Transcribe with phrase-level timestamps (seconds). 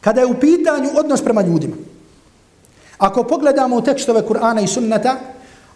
[0.00, 1.76] Kada je u pitanju odnos prema ljudima,
[2.98, 5.16] ako pogledamo u tekstove Kur'ana i sunnata,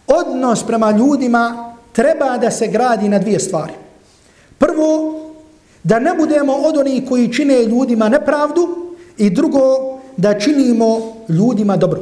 [0.06, 3.72] odnos prema ljudima treba da se gradi na dvije stvari.
[4.58, 5.20] Prvo,
[5.82, 9.60] da ne budemo od onih koji čine ljudima nepravdu i drugo,
[10.16, 12.00] da činimo ljudima dobro.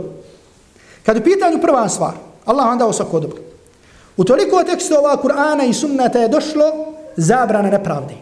[1.06, 2.12] Kad u pitanju prva stvar,
[2.44, 3.38] Allah vam dao svako dobro.
[4.16, 6.87] U toliko tekstova Kur'ana i sunnata je došlo
[7.18, 8.14] zabrana nepravde.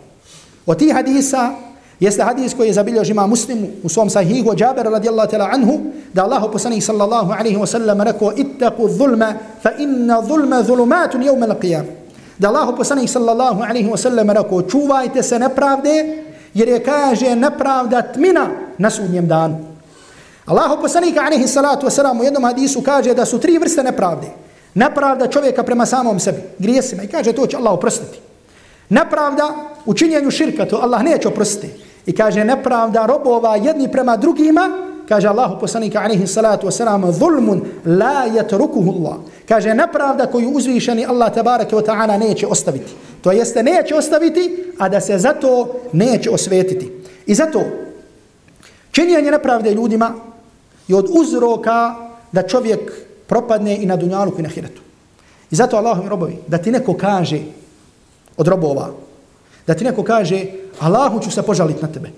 [0.67, 1.53] Od tih hadisa
[2.01, 5.81] jeste hadis koji je zabilježi ima muslim u svom sahihu od Jabera radijallahu tala anhu
[6.13, 11.47] da Allah poslanih sallallahu alaihi wa sallam rekao ittaku zulma fa inna zulma zulumatun jevme
[11.47, 11.85] l'qiyam.
[12.39, 18.03] Da Allah poslanih sallallahu alaihi wa sallam rekao čuvajte se nepravde jer je kaže nepravda
[18.03, 19.57] tmina na sudnjem danu.
[20.47, 24.27] Allah poslanika alaihi salatu wa sallam u jednom hadisu kaže da su tri vrste nepravde.
[24.75, 28.26] Nepravda čovjeka prema samom sebi, grijesima i kaže to će Allah oprostiti.
[28.89, 29.55] Nepravda
[29.85, 31.73] u činjenju širka, to Allah neće oprostiti.
[32.07, 34.71] I kaže nepravda robova jedni prema drugima,
[35.09, 39.17] kaže Allahu poslanika alaihi salatu wasalam, zulmun la yatrukuhu Allah.
[39.49, 42.93] Kaže nepravda koju uzvišeni Allah tabaraka wa ta'ala neće ostaviti.
[43.21, 46.93] To jeste neće ostaviti, a da se zato neće osvetiti.
[47.27, 47.61] I zato
[48.91, 50.15] činjenje nepravde ljudima
[50.89, 51.95] je od uzroka
[52.33, 52.93] da čovjek
[53.27, 54.81] propadne i na dunjalu i na hiratu.
[55.51, 57.41] I zato Allahom robovi, da ti neko kaže
[58.37, 58.91] od robova.
[59.67, 60.45] Da ti neko kaže,
[60.81, 62.11] Allahu ću se požaliti na tebe.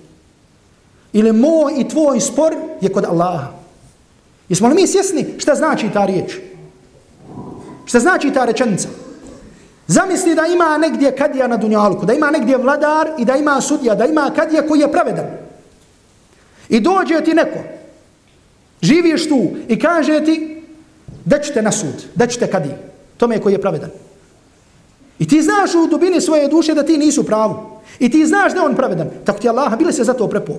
[1.13, 3.53] Ili moj i tvoj spor je kod Allaha.
[4.49, 6.37] Jesmo li mi svjesni šta znači ta riječ?
[7.87, 8.89] Šta znači ta rečenica?
[9.87, 13.95] Zamisli da ima negdje kadija na dunjalku, da ima negdje vladar i da ima sudija,
[13.95, 15.27] da ima kadija koji je pravedan.
[16.69, 17.59] I dođe ti neko,
[18.83, 20.63] živiš tu i kaže ti
[21.25, 22.75] da ćete na sud, da ćete kadiji.
[23.17, 23.91] Tome koji je pravedan.
[25.19, 27.57] I ti znaš u dubini svoje duše da ti nisu pravu.
[27.99, 29.11] I ti znaš da on pravedan.
[29.25, 30.53] Tako ti Allah bili se za to prepo.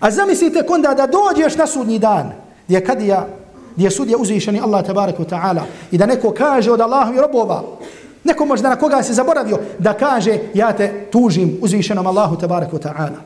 [0.00, 2.32] A zamislite konda da dođeš na sudnji dan
[2.66, 3.26] gdje kad ja
[3.76, 7.62] gdje sud je uzvišeni Allah tabaraka ta'ala i da neko kaže od Allahovi robova
[8.24, 13.20] neko možda na koga se zaboravio da kaže ja te tužim uzvišenom Allahu tabaraka ta'ala.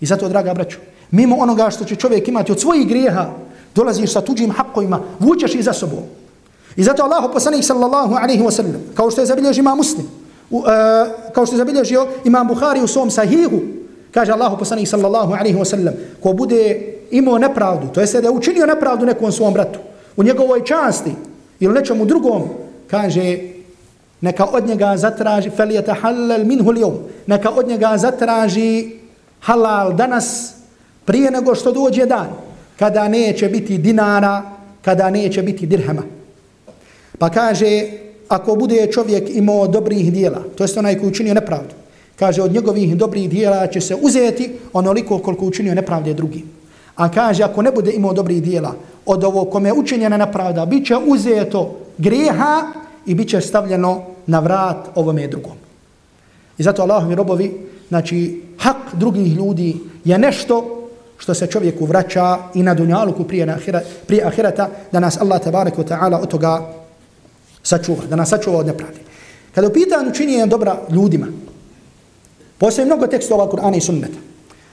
[0.00, 0.78] I zato draga braću
[1.10, 3.26] mimo onoga što će čovjek imati od svojih grijeha
[3.74, 6.02] dolaziš sa tuđim hakovima vučeš ih za sobom.
[6.76, 10.06] I zato Allah poslanik sallallahu alaihi wa sallam, kao što je zabilježio imam muslim,
[10.50, 10.64] u, uh,
[11.32, 13.60] kao što je zabilježio imam Bukhari u svom sahihu,
[14.10, 18.34] kaže Allah poslanik sallallahu alaihi wa sallam, ko bude imao nepravdu, to jeste da je
[18.34, 19.78] učinio nepravdu nekom svom bratu,
[20.16, 21.14] u njegovoj časti
[21.60, 22.42] ili nečemu drugom,
[22.90, 23.38] kaže
[24.20, 26.92] neka od njega zatraži felijeta halal minhu lijom,
[27.26, 28.90] neka od njega zatraži
[29.40, 30.54] halal danas
[31.04, 32.26] prije nego što dođe dan,
[32.78, 34.42] kada neće biti dinara,
[34.82, 36.02] kada neće biti dirhama.
[37.24, 37.88] Pa kaže,
[38.28, 41.72] ako bude čovjek imao dobrih dijela, to je onaj koji učinio nepravdu,
[42.16, 46.44] kaže, od njegovih dobrih dijela će se uzeti onoliko koliko učinio nepravde drugim.
[46.96, 48.74] A kaže, ako ne bude imao dobrih dijela,
[49.06, 52.62] od ovo kome je učinjena nepravda, bit će uzeto greha
[53.06, 55.56] i bit će stavljeno na vrat ovome drugom.
[56.58, 57.52] I zato Allahovi robovi,
[57.88, 63.52] znači, hak drugih ljudi je nešto što se čovjeku vraća i na dunjaluku prije, na
[63.52, 66.83] ahira, prije ahirata, da nas Allah tabaraka wa ta'ala od toga
[67.64, 69.00] sačuva, da nas sačuva od nepravde.
[69.54, 71.26] Kada u pitanju činjenja dobra ljudima,
[72.58, 74.18] postoje mnogo tekstova Kur'ana i sunneta.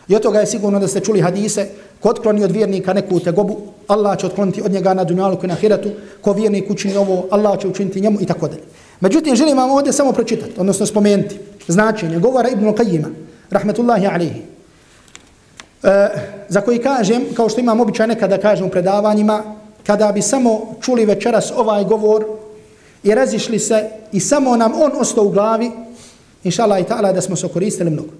[0.08, 1.68] I od toga je sigurno da ste čuli hadise,
[2.00, 3.58] ko otkloni od vjernika neku tegobu,
[3.88, 5.90] Allah će otkloniti od njega na dunjalu i na hiratu,
[6.22, 8.64] ko vjernik učini ovo, Allah će učiniti njemu i tako dalje.
[9.00, 13.08] Međutim, želim vam ovdje samo pročitati, odnosno spomenuti značenje govora Ibn Qayyima,
[13.50, 14.42] rahmetullahi alihi,
[15.84, 16.10] e,
[16.50, 19.44] za koji kažem, kao što imam običaj nekada kažem u predavanjima,
[19.86, 22.26] kada bi samo čuli večeras ovaj govor,
[23.04, 25.72] i razišli se i samo nam on ostao u glavi,
[26.44, 28.14] inša Allah i ta'ala da smo se koristili mnogo.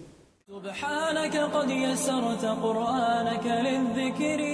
[0.48, 4.51] Subhanaka qad yasarta Qur'anaka lidhikri